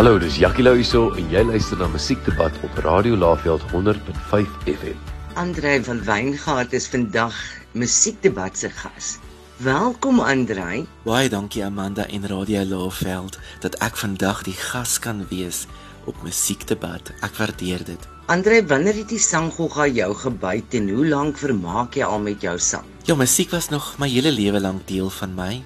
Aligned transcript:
Hallo, 0.00 0.16
dis 0.16 0.38
Jackie 0.40 0.62
Lou 0.64 0.78
hierso 0.78 1.10
en 1.12 1.26
jy 1.28 1.42
luister 1.44 1.76
na 1.76 1.84
Musiekdebat 1.92 2.54
op 2.64 2.78
Radio 2.80 3.18
Laveld 3.20 3.60
100.5 3.68 4.54
FM. 4.64 4.94
Andrei 5.36 5.74
van 5.84 5.98
Wyngaard 6.06 6.72
is 6.72 6.86
vandag 6.88 7.36
Musiekdebat 7.76 8.56
se 8.56 8.70
gas. 8.72 9.18
Welkom 9.60 10.22
Andrei. 10.24 10.86
Baie 11.04 11.28
dankie 11.28 11.60
Amanda 11.66 12.06
en 12.08 12.24
Radio 12.32 12.62
Laveld 12.64 13.36
dat 13.60 13.76
ek 13.84 14.00
vandag 14.00 14.40
die 14.48 14.56
gas 14.56 14.96
kan 15.04 15.20
wees 15.28 15.66
op 16.08 16.16
Musiekdebat. 16.24 17.12
Ek 17.20 17.36
waardeer 17.36 17.84
dit. 17.84 18.08
Andrei, 18.32 18.62
wanneer 18.72 19.02
het 19.02 19.12
die 19.12 19.20
sanggogga 19.20 19.84
jou 19.84 20.14
gebyt 20.22 20.80
en 20.80 20.88
hoe 20.94 21.04
lank 21.12 21.36
vermaak 21.44 22.00
jy 22.00 22.08
al 22.08 22.24
met 22.24 22.40
jou 22.40 22.56
sang? 22.56 22.88
Ja, 23.04 23.20
musiek 23.20 23.52
was 23.52 23.68
nog 23.68 23.98
my 24.00 24.08
hele 24.08 24.32
lewe 24.32 24.64
lank 24.64 24.88
deel 24.88 25.12
van 25.20 25.36
my. 25.36 25.60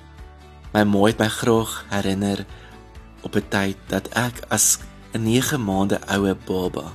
My 0.75 0.83
ma 0.83 1.07
het 1.07 1.23
my 1.23 1.31
graag 1.31 1.85
herinner 1.95 2.43
op 3.25 3.37
'n 3.37 3.49
tyd 3.49 3.77
dat 3.89 4.09
ek 4.15 4.45
as 4.49 4.79
'n 5.13 5.23
9 5.23 5.65
maande 5.65 5.99
oue 6.07 6.35
baba 6.47 6.93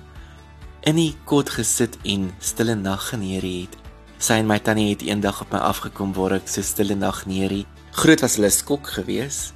in 0.88 0.96
die 0.96 1.12
kot 1.28 1.50
gesit 1.52 1.98
en 2.08 2.30
stille 2.40 2.76
nag 2.76 3.10
geneerie 3.12 3.66
het. 3.66 3.76
Sy 4.20 4.40
en 4.42 4.48
my 4.48 4.60
tannie 4.64 4.90
het 4.94 5.04
eendag 5.08 5.42
op 5.44 5.54
my 5.54 5.60
afgekom 5.64 6.14
waar 6.16 6.38
ek 6.40 6.48
so 6.52 6.64
stille 6.64 6.96
nag 6.96 7.26
neerie. 7.28 7.66
Groot 8.00 8.24
was 8.24 8.38
hulle 8.40 8.52
skok 8.54 8.88
geweest, 8.96 9.54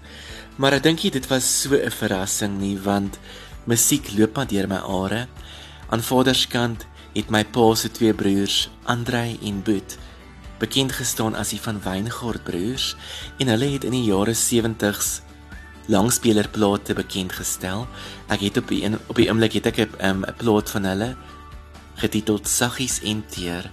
maar 0.57 0.75
ek 0.75 0.83
dink 0.83 1.01
dit 1.01 1.27
was 1.31 1.47
so 1.61 1.75
'n 1.75 1.91
verrassing 1.91 2.59
nie 2.59 2.77
want 2.77 3.19
musiek 3.65 4.11
loop 4.17 4.35
maar 4.35 4.47
deur 4.47 4.67
my 4.67 4.81
are. 4.83 5.27
Aan 5.89 6.01
vaderskant 6.01 6.85
het 7.13 7.29
my 7.29 7.43
pa 7.43 7.75
se 7.75 7.91
twee 7.91 8.13
broers, 8.13 8.69
Andrei 8.83 9.37
en 9.43 9.61
Boet, 9.63 9.97
bekend 10.59 10.91
gestaan 10.91 11.35
as 11.35 11.49
die 11.49 11.61
van 11.61 11.81
Wyngaard 11.81 12.43
broers 12.43 12.95
en 13.39 13.47
hulle 13.47 13.65
het 13.73 13.83
in 13.83 13.91
die 13.91 14.03
jare 14.03 14.33
70s 14.33 15.21
langspelerplate 15.91 16.93
bekend 16.93 17.33
gestel. 17.35 17.87
Ek 18.31 18.39
het 18.45 18.57
op 18.57 18.71
een, 18.71 18.97
op 19.07 19.15
die 19.19 19.29
oomblik 19.29 19.53
het 19.59 19.65
ek 19.65 19.77
'n 19.77 20.05
um, 20.05 20.25
plot 20.37 20.69
van 20.69 20.83
hulle 20.83 21.15
getiteld 21.95 22.47
Saggies 22.47 23.01
en 23.03 23.23
Teer. 23.29 23.71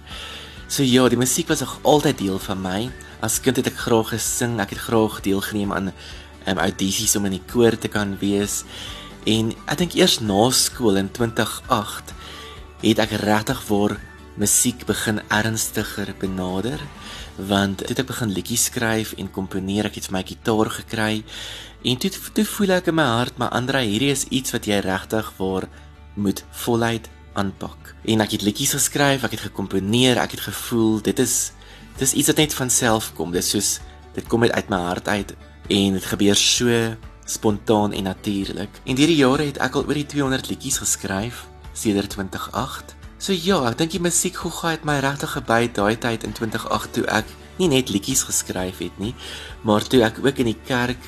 So 0.67 0.83
ja, 0.83 1.09
die 1.09 1.17
musiek 1.17 1.47
was 1.47 1.59
nog 1.59 1.79
altyd 1.81 2.17
deel 2.17 2.39
van 2.39 2.61
my. 2.61 2.91
As 3.19 3.39
kind 3.41 3.57
het 3.57 3.67
ek 3.67 3.77
graag 3.77 4.09
gesing, 4.09 4.59
ek 4.59 4.69
het 4.69 4.79
graag 4.79 5.21
deelgeneem 5.21 5.73
aan 5.73 5.91
um, 6.47 6.57
audisies 6.57 7.15
om 7.15 7.25
in 7.25 7.31
die 7.31 7.45
koor 7.51 7.77
te 7.77 7.87
kan 7.87 8.17
wees. 8.19 8.63
En 9.25 9.51
ek 9.67 9.77
dink 9.77 9.93
eers 9.93 10.19
na 10.19 10.49
skool 10.49 10.97
in 10.97 11.11
2008 11.11 12.13
het 12.81 12.99
ek 12.99 13.11
regtig 13.21 13.61
vir 13.67 13.99
musiek 14.39 14.85
begin 14.85 15.19
ernstiger 15.27 16.13
benader 16.19 16.79
want 17.35 17.83
toe 17.87 17.97
ek 17.97 18.07
begin 18.07 18.31
liedjies 18.31 18.69
skryf 18.69 19.13
en 19.17 19.31
komponeer 19.31 19.89
ek 19.89 19.99
het 19.99 20.07
vir 20.09 20.17
my 20.19 20.23
gitaar 20.27 20.69
gekry 20.71 21.23
En 21.81 21.97
toe 21.97 22.11
toe 22.33 22.45
voel 22.45 22.75
ek 22.77 22.91
in 22.91 22.95
my 22.99 23.07
hart, 23.09 23.39
maar 23.41 23.49
Andre, 23.57 23.81
hierdie 23.81 24.11
is 24.13 24.27
iets 24.29 24.53
wat 24.53 24.67
jy 24.69 24.77
regtig 24.85 25.31
waar 25.39 25.65
moet 26.13 26.43
voluit 26.63 27.07
aanpak. 27.33 27.95
En 28.05 28.21
ek 28.21 28.35
het 28.35 28.45
liedjies 28.45 28.75
geskryf, 28.77 29.25
ek 29.25 29.33
het 29.33 29.47
gekomponeer, 29.47 30.21
ek 30.21 30.35
het 30.37 30.45
gevoel 30.45 31.01
dit 31.01 31.23
is 31.23 31.55
dis 31.97 32.13
iets 32.13 32.29
wat 32.29 32.43
net 32.43 32.53
van 32.53 32.69
self 32.69 33.09
kom. 33.17 33.33
Dit 33.33 33.47
soos 33.49 33.79
dit 34.13 34.27
kom 34.29 34.45
uit 34.45 34.69
my 34.69 34.81
hart 34.91 35.09
uit 35.09 35.33
en 35.71 35.97
dit 35.97 36.05
gebeur 36.13 36.37
so 36.37 36.69
spontaan 37.25 37.97
en 37.97 38.11
natuurlik. 38.11 38.81
En 38.85 38.97
hierdie 38.97 39.17
jare 39.23 39.49
het 39.49 39.61
ek 39.63 39.79
al 39.79 39.87
oor 39.89 39.97
die 39.97 40.05
200 40.05 40.53
liedjies 40.53 40.81
geskryf 40.85 41.47
sedert 41.73 42.13
2008. 42.13 43.00
So 43.21 43.35
ja, 43.37 43.59
ek 43.69 43.75
dink 43.77 43.91
die 43.93 43.99
musiek 44.01 44.33
gogga 44.41 44.71
het 44.73 44.85
my 44.87 44.95
regtig 45.03 45.35
gebyt 45.35 45.75
daai 45.77 45.93
tyd 46.01 46.23
in 46.25 46.31
2008 46.33 46.95
toe 46.95 47.03
ek 47.13 47.27
nie 47.59 47.67
net 47.69 47.91
liedjies 47.93 48.23
geskryf 48.25 48.79
het 48.81 48.95
nie, 48.97 49.11
maar 49.61 49.85
toe 49.85 49.99
ek 50.07 50.17
ook 50.23 50.39
in 50.41 50.47
die 50.49 50.61
kerk 50.65 51.03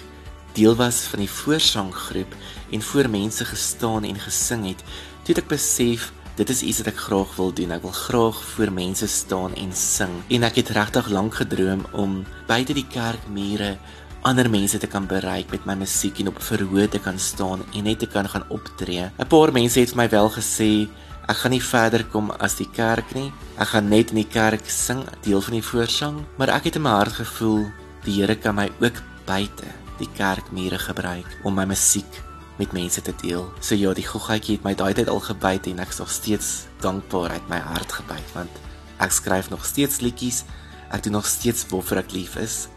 deel 0.54 0.76
was 0.78 1.00
van 1.10 1.24
die 1.24 1.32
voorsanggroep 1.40 2.36
en 2.70 2.84
voor 2.86 3.10
mense 3.10 3.48
gestaan 3.50 4.06
en 4.06 4.22
gesing 4.22 4.68
het, 4.68 4.84
het 5.26 5.42
ek 5.42 5.50
besef 5.50 6.12
dit 6.38 6.54
is 6.54 6.62
iets 6.62 6.84
wat 6.84 6.92
ek 6.92 7.02
graag 7.02 7.32
wil 7.40 7.50
doen. 7.58 7.74
Ek 7.74 7.82
wil 7.82 7.96
graag 7.98 8.42
voor 8.52 8.72
mense 8.74 9.10
staan 9.10 9.58
en 9.58 9.74
sing. 9.74 10.14
En 10.34 10.46
ek 10.46 10.60
het 10.62 10.70
regtig 10.78 11.10
lank 11.14 11.40
gedroom 11.42 11.82
om 11.98 12.20
buite 12.46 12.78
die 12.78 12.86
kerkmure 12.94 13.72
ander 14.22 14.52
mense 14.54 14.78
te 14.78 14.90
kan 14.90 15.10
bereik 15.10 15.50
met 15.50 15.66
my 15.66 15.80
musiek 15.82 16.22
en 16.22 16.30
op 16.30 16.38
verhoog 16.46 16.94
te 16.94 17.02
kan 17.02 17.18
staan 17.18 17.66
en 17.74 17.90
net 17.90 18.06
te 18.06 18.10
kan 18.10 18.30
gaan 18.30 18.46
optree. 18.54 19.10
'n 19.18 19.28
Paar 19.34 19.52
mense 19.52 19.80
het 19.82 19.90
vir 19.98 19.98
my 19.98 20.10
wel 20.10 20.30
gesê 20.30 20.70
ek 21.28 21.38
gaan 21.40 21.54
nie 21.56 21.64
verder 21.64 22.04
kom 22.12 22.32
as 22.44 22.58
die 22.60 22.70
kerk 22.70 23.14
nie. 23.16 23.32
Ek 23.58 23.72
gaan 23.74 23.90
net 23.90 24.12
in 24.12 24.22
die 24.22 24.28
kerk 24.28 24.68
sing, 24.68 25.04
deel 25.24 25.42
van 25.42 25.56
die 25.58 25.64
voorsang, 25.64 26.20
maar 26.38 26.52
ek 26.52 26.68
het 26.70 26.80
in 26.80 26.86
my 26.86 26.98
hart 26.98 27.16
gevoel 27.22 27.66
die 28.04 28.20
Here 28.20 28.36
kan 28.36 28.56
my 28.56 28.68
ook 28.84 29.00
buite 29.26 29.70
die 30.00 30.10
kerkmure 30.18 30.80
gebruik 30.82 31.30
om 31.48 31.56
my 31.56 31.66
musiek 31.70 32.20
met 32.60 32.74
mense 32.76 33.02
te 33.02 33.14
deel. 33.22 33.48
So 33.62 33.76
ja, 33.76 33.94
die 33.96 34.06
goggatjie 34.06 34.58
het 34.58 34.68
my 34.68 34.76
daai 34.78 34.94
tyd 34.98 35.10
al 35.10 35.24
gebyt 35.24 35.70
en 35.72 35.80
ek 35.84 35.94
is 35.96 36.02
nog 36.04 36.12
steeds 36.12 36.52
dankbaar 36.84 37.38
uit 37.38 37.50
my 37.50 37.62
hart 37.64 37.96
gebyt 38.02 38.36
want 38.36 38.62
ek 39.04 39.16
skryf 39.16 39.50
nog 39.54 39.66
steeds 39.66 40.04
liedjies. 40.04 40.44
Ek 40.94 41.04
doen 41.06 41.18
nog 41.18 41.30
steeds 41.30 41.66
waarvoor 41.72 42.04
ek 42.04 42.14
lief 42.14 42.36
is 42.42 42.68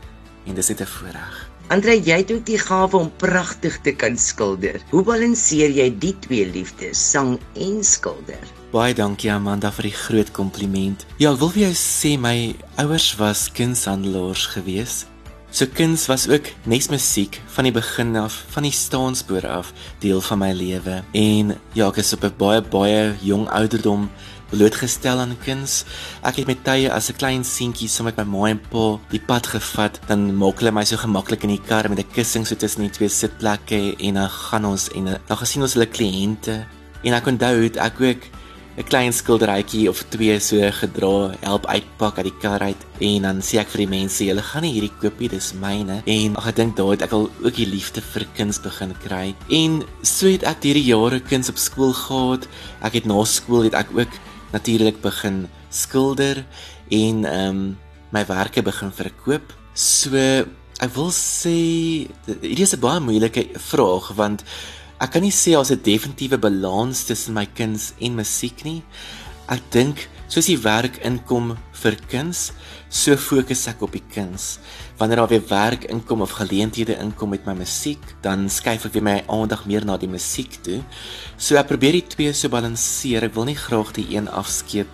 en 0.46 0.54
dis 0.54 0.68
net 0.70 0.80
'n 0.80 0.86
voorreg. 0.86 1.55
Andre, 1.68 1.96
jy 1.98 2.20
het 2.20 2.30
ook 2.30 2.44
die 2.46 2.60
gawe 2.62 2.94
om 2.96 3.08
pragtig 3.18 3.80
te 3.82 3.90
kan 3.90 4.14
skilder. 4.18 4.78
Hoe 4.92 5.02
balanseer 5.02 5.72
jy 5.74 5.88
die 5.98 6.12
twee 6.22 6.46
liefdes, 6.46 7.00
sang 7.10 7.40
en 7.58 7.80
skilder? 7.82 8.52
Baie 8.70 8.94
dankie 8.94 9.32
Amanda 9.34 9.72
vir 9.74 9.88
die 9.88 9.96
groot 9.96 10.30
kompliment. 10.36 11.02
Ja, 11.18 11.32
ek 11.32 11.42
wil 11.42 11.50
vir 11.56 11.64
jou 11.64 11.74
sê 11.80 12.14
my 12.22 12.36
ouers 12.78 13.10
was 13.18 13.48
kunshandelaars 13.56 14.46
geweest 14.54 15.10
So 15.56 15.64
kuns 15.72 16.02
was 16.06 16.26
ook 16.28 16.50
nes 16.68 16.90
musiek 16.92 17.38
van 17.54 17.64
die 17.64 17.72
begin 17.72 18.10
af, 18.20 18.34
van 18.52 18.66
die 18.66 18.74
staanspoor 18.76 19.46
af 19.48 19.70
deel 20.02 20.20
van 20.20 20.42
my 20.42 20.50
lewe. 20.52 20.98
En 21.16 21.54
ja, 21.72 21.86
ek 21.88 22.02
is 22.02 22.12
op 22.12 22.26
'n 22.28 22.34
baie 22.36 22.60
baie 22.60 23.16
jong 23.24 23.48
ouderdom 23.48 24.10
blootgestel 24.50 25.18
aan 25.18 25.32
kuns. 25.46 25.84
Ek 26.20 26.36
het 26.36 26.46
met 26.46 26.60
tye 26.64 26.92
as 26.92 27.08
'n 27.08 27.16
klein 27.16 27.44
seentjie 27.44 27.88
saam 27.88 28.04
met 28.04 28.16
my 28.16 28.24
ma 28.24 28.48
en 28.48 28.60
pa 28.60 29.00
die 29.08 29.24
pad 29.26 29.46
gevat, 29.46 29.98
dan 30.06 30.36
maak 30.36 30.58
hulle 30.60 30.72
my 30.72 30.84
so 30.84 30.96
gemaklik 30.96 31.42
in 31.42 31.56
die 31.56 31.66
kar 31.68 31.88
met 31.88 31.98
'n 31.98 32.12
kussing 32.12 32.46
so 32.46 32.54
tussen 32.54 32.82
die 32.82 32.90
twee 32.90 33.08
sitplekke 33.08 33.96
en 33.96 34.14
dan 34.14 34.28
gaan 34.28 34.64
ons 34.64 34.90
en 34.90 35.04
dan 35.26 35.36
gesien 35.36 35.62
ons 35.62 35.72
hulle 35.72 35.88
kliënte. 35.88 36.66
En 37.02 37.12
ek 37.14 37.26
onthou 37.26 37.62
het 37.62 37.76
ek 37.76 38.00
ook 38.00 38.22
'n 38.76 38.84
klein 38.84 39.12
skilderytjie 39.12 39.88
of 39.88 40.02
twee 40.12 40.38
so 40.40 40.60
gedra, 40.80 41.32
help 41.40 41.66
uitpak 41.66 42.18
uit 42.18 42.28
die 42.28 42.38
kar 42.40 42.60
uit 42.60 42.82
en 43.00 43.22
dan 43.22 43.38
sê 43.40 43.58
ek 43.62 43.70
vir 43.72 43.86
die 43.86 43.92
mense, 43.94 44.24
julle 44.24 44.44
gaan 44.44 44.62
nie 44.62 44.74
hierdie 44.74 44.92
koop 45.00 45.16
nie, 45.20 45.30
dis 45.32 45.54
myne. 45.56 46.02
En 46.04 46.36
ag 46.36 46.50
ek 46.52 46.58
dink 46.60 46.76
daai 46.76 46.92
het 46.92 47.06
ek 47.08 47.14
al 47.16 47.30
ook 47.44 47.56
die 47.56 47.68
liefde 47.68 48.04
vir 48.04 48.26
kuns 48.36 48.60
begin 48.60 48.92
kry. 49.00 49.32
En 49.48 49.80
so 50.02 50.28
het 50.28 50.44
ek 50.44 50.68
hierdie 50.68 50.90
jare 50.90 51.20
kuns 51.24 51.48
op 51.48 51.56
skool 51.56 51.96
gehad. 51.96 52.44
Ek 52.84 53.00
het 53.00 53.08
na 53.08 53.24
skool 53.24 53.64
het 53.64 53.74
ek 53.74 53.96
ook 53.96 54.12
natuurlik 54.52 55.00
begin 55.00 55.46
skilder 55.70 56.44
en 56.92 57.24
ehm 57.24 57.48
um, 57.48 57.76
my 58.12 58.22
werke 58.28 58.62
begin 58.62 58.92
verkoop. 58.92 59.56
So 59.74 60.12
ek 60.16 60.92
wil 60.94 61.10
sê 61.16 61.56
hierdie 62.44 62.68
is 62.68 62.76
'n 62.76 62.80
baie 62.80 63.00
moeilike 63.00 63.56
vraag 63.56 64.12
want 64.16 64.44
Ek 64.96 65.10
kan 65.12 65.20
nie 65.20 65.34
sê 65.34 65.52
daar's 65.52 65.70
'n 65.70 65.82
definitiewe 65.84 66.38
balans 66.40 67.04
tussen 67.04 67.34
my 67.34 67.44
kuns 67.44 67.92
en 68.00 68.14
musiek 68.16 68.64
nie. 68.64 68.82
Ek 69.46 69.60
dink 69.70 70.08
soos 70.26 70.46
die 70.46 70.56
werk 70.56 70.96
inkom 71.04 71.58
vir 71.72 71.96
kuns, 72.08 72.52
so 72.88 73.14
fokus 73.16 73.66
ek 73.68 73.82
op 73.82 73.92
die 73.92 74.02
kuns. 74.14 74.58
Wanneer 74.96 75.16
daar 75.16 75.28
weer 75.28 75.48
werk 75.48 75.84
inkom 75.84 76.22
of 76.22 76.30
geleenthede 76.30 76.96
inkom 76.98 77.28
met 77.28 77.44
my 77.44 77.52
musiek, 77.52 78.00
dan 78.22 78.48
skuif 78.48 78.86
ek 78.86 78.94
weer 78.94 79.02
my 79.02 79.24
aandag 79.28 79.66
meer 79.66 79.84
na 79.84 79.98
die 79.98 80.08
musiek 80.08 80.62
toe. 80.62 80.82
So 81.36 81.56
ek 81.56 81.68
probeer 81.68 81.92
die 81.92 82.08
twee 82.08 82.32
so 82.32 82.48
balanseer. 82.48 83.24
Ek 83.24 83.34
wil 83.34 83.44
nie 83.44 83.54
graag 83.54 83.92
die 83.92 84.16
een 84.16 84.28
afskeep 84.28 84.88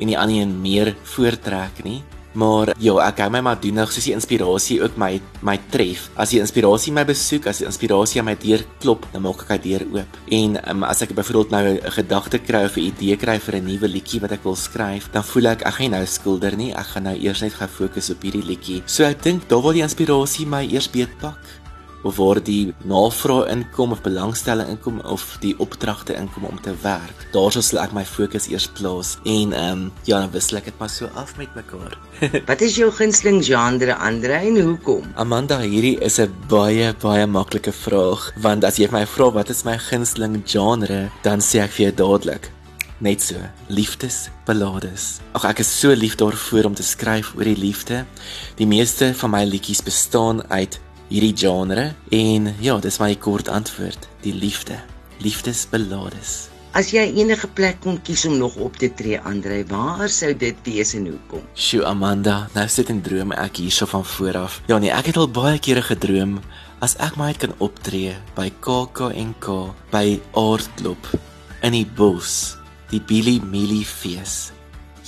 en 0.00 0.06
die 0.06 0.18
ander 0.18 0.36
een 0.36 0.62
meer 0.62 0.96
voortrek 1.04 1.84
nie. 1.84 2.02
Maar 2.36 2.74
ja, 2.82 2.94
ek 3.06 3.22
hou 3.24 3.30
my 3.32 3.40
maar 3.44 3.60
doenig 3.60 3.92
soos 3.94 4.06
die 4.08 4.14
inspirasie 4.16 4.78
ook 4.84 4.98
my 5.00 5.14
my 5.46 5.56
tref. 5.72 6.06
As 6.20 6.34
die 6.34 6.40
inspirasie 6.42 6.92
my 6.92 7.06
besoek, 7.08 7.48
as 7.48 7.62
die 7.62 7.68
inspirasie 7.68 8.20
aan 8.20 8.28
my 8.28 8.36
deur 8.40 8.64
klop, 8.82 9.06
dan 9.12 9.24
maak 9.24 9.46
ek 9.46 9.54
hy 9.54 9.58
deur 9.64 9.86
oop. 9.96 10.18
En 10.36 10.58
um, 10.72 10.84
as 10.84 11.00
ek 11.06 11.14
byvoorbeeld 11.16 11.54
nou 11.54 11.64
'n 11.66 11.92
gedagte 11.98 12.38
kry 12.38 12.64
of 12.68 12.76
'n 12.76 12.92
idee 12.92 13.16
kry 13.16 13.38
vir 13.40 13.56
'n 13.56 13.64
nuwe 13.64 13.88
liedjie 13.88 14.20
wat 14.20 14.32
ek 14.32 14.44
wil 14.44 14.56
skryf, 14.56 15.08
dan 15.12 15.24
voel 15.24 15.46
ek 15.46 15.62
ek 15.66 15.74
gaan 15.74 15.90
nou 15.90 16.04
skilder 16.06 16.56
nie, 16.56 16.72
ek 16.72 16.86
gaan 16.92 17.04
nou 17.04 17.16
eers 17.16 17.40
net 17.40 17.54
gaan 17.54 17.68
fokus 17.68 18.10
op 18.10 18.22
hierdie 18.22 18.44
liedjie. 18.44 18.82
So 18.86 19.04
ek 19.04 19.22
dink 19.22 19.48
daar 19.48 19.62
waar 19.62 19.72
die 19.72 19.82
inspirasie 19.82 20.46
my 20.46 20.64
eers 20.68 20.90
beetpak 20.90 21.38
of 21.40 21.65
waar 22.14 22.42
die 22.42 22.74
navraag 22.84 23.50
inkom 23.52 23.92
of 23.92 24.02
belangstelling 24.02 24.68
inkom 24.68 25.00
of 25.00 25.36
die 25.40 25.54
opdragte 25.58 26.14
inkom 26.14 26.44
om 26.44 26.60
te 26.60 26.74
werk. 26.82 27.26
Daarso 27.32 27.60
sal 27.60 27.82
ek 27.84 27.94
my 27.96 28.04
fokus 28.04 28.48
eers 28.52 28.68
plaas 28.78 29.16
en 29.24 29.52
ehm 29.52 29.72
um, 29.72 29.92
ja, 30.04 30.20
dan 30.20 30.32
wissel 30.34 30.60
ek 30.60 30.70
dit 30.70 30.78
maar 30.78 30.92
so 30.92 31.10
af 31.14 31.36
met 31.36 31.54
mekaar. 31.54 31.98
Wat 32.50 32.60
is 32.60 32.76
jou 32.76 32.90
gunsteling 32.90 33.42
genre 33.44 33.96
Andre 33.96 34.40
en 34.48 34.60
hoekom? 34.60 35.12
Amanda, 35.16 35.60
hierdie 35.60 35.98
is 36.00 36.18
'n 36.20 36.32
baie 36.48 36.94
baie 37.02 37.26
maklike 37.26 37.72
vraag 37.72 38.32
want 38.40 38.64
as 38.64 38.78
jy 38.78 38.88
my 38.90 39.06
vra 39.06 39.30
wat 39.32 39.50
is 39.50 39.64
my 39.64 39.78
gunsteling 39.78 40.42
genre, 40.46 41.10
dan 41.22 41.40
sê 41.40 41.64
ek 41.64 41.70
vir 41.70 41.84
jou 41.86 41.94
dadelik 42.04 42.50
net 42.98 43.20
so 43.20 43.36
liefdesballades. 43.68 45.20
Ag 45.36 45.44
ek 45.50 45.60
is 45.64 45.70
so 45.80 45.92
lief 45.92 46.16
daarvoor 46.16 46.70
om 46.70 46.76
te 46.76 46.86
skryf 46.86 47.34
oor 47.36 47.48
die 47.48 47.58
liefde. 47.58 48.04
Die 48.56 48.68
meeste 48.68 49.12
van 49.20 49.34
my 49.34 49.44
liedjies 49.44 49.82
bestaan 49.84 50.42
uit 50.48 50.80
hierdie 51.08 51.34
genre 51.36 51.94
en 52.10 52.50
ja, 52.60 52.76
dis 52.82 52.98
my 53.02 53.14
kort 53.14 53.48
antwoord, 53.48 54.08
die 54.22 54.34
liefde. 54.34 54.78
Liefdesbelades. 55.22 56.48
As 56.76 56.90
jy 56.92 57.06
enige 57.16 57.48
plek 57.56 57.78
kon 57.80 57.96
kies 58.04 58.26
om 58.28 58.34
nog 58.36 58.58
op 58.60 58.74
te 58.76 58.90
tree, 58.92 59.16
Andre, 59.24 59.62
waar 59.70 60.10
sou 60.12 60.34
dit 60.36 60.58
wees 60.66 60.92
en 60.98 61.06
hoekom? 61.08 61.46
Sjoe 61.56 61.86
Amanda, 61.88 62.50
nou 62.52 62.66
sit 62.68 62.90
en 62.92 63.00
droom 63.00 63.32
ek 63.32 63.62
hierso 63.62 63.88
van 63.88 64.04
voor 64.04 64.36
af. 64.42 64.58
Ja 64.68 64.76
nee, 64.82 64.92
ek 64.92 65.08
het 65.08 65.16
al 65.16 65.30
baie 65.32 65.62
kere 65.62 65.80
gedroom 65.86 66.36
as 66.84 66.98
ek 67.00 67.16
my 67.16 67.30
kan 67.32 67.54
optree 67.64 68.12
by 68.36 68.50
KAKNK 68.60 69.48
by 69.94 70.18
Aardklop 70.36 71.08
in 71.64 71.72
die 71.72 71.86
bos, 71.96 72.58
die 72.92 73.00
Billy 73.00 73.38
Millie 73.40 73.86
fees. 73.88 74.52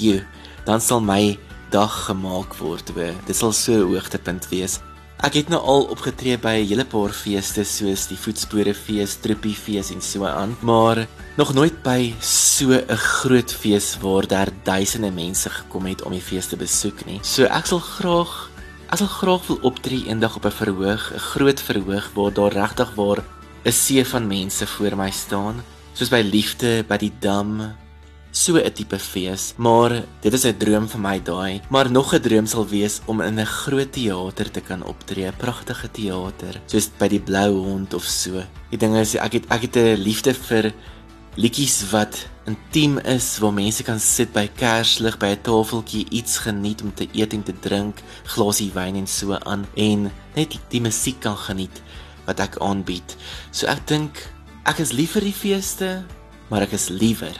Jy, 0.01 0.23
dan 0.65 0.81
sal 0.81 1.05
my 1.05 1.37
dag 1.69 1.93
gemaak 2.09 2.57
word. 2.63 2.89
Dit 3.27 3.37
sal 3.37 3.53
so 3.53 3.85
'n 3.85 3.93
hoogtepunt 3.93 4.49
wees. 4.49 4.81
Ek 5.19 5.35
het 5.35 5.49
nou 5.51 5.59
al 5.59 5.89
opgetree 5.91 6.37
by 6.39 6.63
'n 6.63 6.69
hele 6.71 6.85
paar 6.87 7.11
feeste 7.11 7.65
soos 7.65 8.07
die 8.07 8.17
Voetspore 8.17 8.75
fees, 8.75 9.17
Trippie 9.19 9.55
fees 9.55 9.91
en 9.91 10.01
so 10.01 10.25
aan, 10.25 10.57
maar 10.63 11.09
nog 11.37 11.55
nooit 11.55 11.83
by 11.83 12.15
so 12.21 12.71
'n 12.71 12.97
groot 12.97 13.53
fees 13.53 13.99
waar 14.01 14.27
daar 14.27 14.49
duisende 14.63 15.11
mense 15.11 15.51
gekom 15.51 15.87
het 15.87 16.03
om 16.03 16.13
die 16.13 16.21
fees 16.21 16.47
te 16.47 16.57
besoek 16.57 17.05
nie. 17.07 17.19
So 17.23 17.45
ek 17.45 17.67
sal 17.67 17.81
graag 17.81 18.51
ek 18.93 18.99
sal 18.99 19.07
graag 19.07 19.47
wil 19.47 19.59
optree 19.63 20.07
eendag 20.07 20.37
op 20.37 20.45
'n 20.47 20.51
verhoog, 20.51 21.13
'n 21.13 21.19
groot 21.19 21.61
verhoog 21.61 22.11
waar 22.15 22.33
daar 22.33 22.53
regtig 22.53 22.95
waar 22.95 23.25
'n 23.65 23.73
see 23.73 24.05
van 24.05 24.27
mense 24.27 24.67
voor 24.67 24.97
my 24.97 25.11
staan, 25.11 25.65
soos 25.95 26.11
by 26.11 26.23
Liefde 26.23 26.85
by 26.89 26.97
die 26.97 27.13
Dam, 27.21 27.75
so 28.31 28.57
'n 28.57 28.73
tipe 28.73 28.99
fees, 28.99 29.55
maar 29.57 30.05
dit 30.21 30.33
is 30.33 30.45
'n 30.45 30.57
droom 30.59 30.89
vir 30.89 31.01
my 31.01 31.23
daai. 31.23 31.61
Maar 31.71 31.91
nog 31.91 32.15
'n 32.15 32.21
droom 32.21 32.47
sal 32.47 32.67
wees 32.67 33.01
om 33.07 33.21
in 33.21 33.41
'n 33.41 33.47
groot 33.47 33.93
teater 33.93 34.51
te 34.51 34.61
kan 34.61 34.85
optree, 34.85 35.27
'n 35.27 35.37
pragtige 35.37 35.91
teater, 35.91 36.61
soos 36.67 36.91
by 36.99 37.09
die 37.09 37.21
Blou 37.21 37.55
Hond 37.57 37.95
of 37.95 38.05
so. 38.05 38.43
Die 38.71 38.79
ding 38.79 38.97
is 38.97 39.15
ek 39.15 39.33
het 39.33 39.45
ek 39.51 39.63
het 39.63 39.77
'n 39.77 39.97
liefde 39.97 40.35
vir 40.35 40.73
liedjies 41.37 41.91
wat 41.91 42.27
intiem 42.47 42.99
is 42.99 43.39
waar 43.39 43.53
mense 43.53 43.83
kan 43.83 44.01
sit 44.01 44.33
by 44.33 44.49
kerslig 44.59 45.19
by 45.19 45.27
'n 45.27 45.43
tafeltjie 45.43 46.07
iets 46.11 46.39
geniet 46.39 46.83
om 46.83 46.95
te 46.95 47.09
eet 47.13 47.33
en 47.33 47.43
te 47.43 47.55
drink, 47.61 48.03
glasie 48.25 48.71
wyn 48.75 48.97
en 48.97 49.07
so 49.07 49.33
aan 49.33 49.67
en 49.75 50.11
net 50.35 50.59
die, 50.69 50.81
musiek 50.81 51.21
kan 51.21 51.37
geniet 51.37 51.83
wat 52.27 52.41
ek 52.41 52.59
aanbied. 52.59 53.17
So 53.51 53.67
ek 53.67 53.87
dink 53.87 54.33
ek 54.65 54.79
is 54.79 54.93
lief 54.93 55.13
vir 55.13 55.23
die 55.23 55.33
feeste, 55.33 56.05
maar 56.51 56.63
ek 56.63 56.73
is 56.73 56.89
liewer 56.89 57.37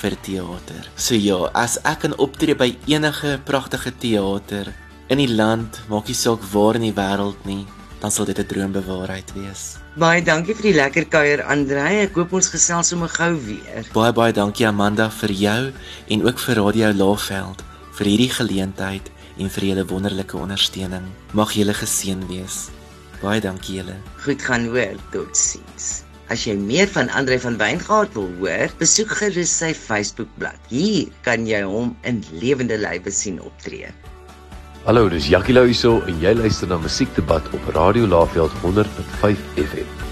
vir 0.00 0.16
teater. 0.22 0.86
So 0.96 1.14
ja, 1.14 1.50
as 1.54 1.78
ek 1.84 2.06
kan 2.06 2.16
optree 2.18 2.54
by 2.54 2.70
enige 2.86 3.38
pragtige 3.44 3.92
teater 3.92 4.72
in 5.10 5.18
die 5.18 5.28
land, 5.28 5.80
maak 5.90 6.08
nie 6.08 6.16
saak 6.16 6.42
waar 6.52 6.78
in 6.78 6.86
die 6.88 6.96
wêreld 6.96 7.38
nie, 7.44 7.66
dan 8.00 8.10
sal 8.10 8.24
dit 8.24 8.38
'n 8.38 8.46
droombewaarheid 8.46 9.32
wees. 9.34 9.76
Baie 9.96 10.22
dankie 10.22 10.54
vir 10.54 10.62
die 10.62 10.74
lekker 10.74 11.04
kuier 11.04 11.42
Andre. 11.44 11.80
Ek 12.06 12.14
hoop 12.14 12.32
ons 12.32 12.48
gesels 12.48 12.88
sommer 12.88 13.08
gou 13.08 13.34
weer. 13.34 13.84
Baie 13.92 14.12
baie 14.12 14.32
dankie 14.32 14.66
Amanda 14.66 15.10
vir 15.10 15.32
jou 15.32 15.72
en 16.08 16.26
ook 16.26 16.38
vir 16.38 16.54
Radio 16.56 16.92
Laagveld 16.92 17.62
vir 17.98 18.06
hierdie 18.06 18.30
geleentheid 18.30 19.10
en 19.38 19.50
vir 19.50 19.64
julle 19.64 19.84
wonderlike 19.84 20.36
ondersteuning. 20.36 21.04
Mag 21.32 21.52
julle 21.52 21.74
geseën 21.74 22.22
wees. 22.28 22.70
Baie 23.20 23.40
dankie 23.40 23.80
julle. 23.80 23.96
Goed 24.24 24.42
gaan 24.42 24.68
hoor. 24.72 24.96
Totsiens. 25.12 26.09
As 26.30 26.44
jy 26.46 26.52
meer 26.54 26.86
van 26.94 27.08
Andre 27.18 27.40
van 27.42 27.56
Wyngaard 27.58 28.12
wil 28.14 28.28
hoor, 28.38 28.70
besoek 28.78 29.16
gerus 29.18 29.50
sy 29.50 29.72
Facebookblad. 29.74 30.60
Hier 30.70 31.10
kan 31.26 31.48
jy 31.48 31.64
hom 31.66 31.96
in 32.06 32.20
lewende 32.38 32.78
lywe 32.78 33.10
sien 33.10 33.40
optree. 33.42 33.90
Hallo, 34.86 35.08
dis 35.10 35.26
Jackie 35.28 35.56
Lou 35.56 35.66
hierso 35.66 35.98
en 36.06 36.22
jy 36.22 36.36
luister 36.38 36.70
na 36.70 36.78
Musiekdebat 36.78 37.50
op 37.58 37.66
Radio 37.74 38.06
Laveld 38.06 38.54
100.5 38.62 39.42
FM. 39.66 40.09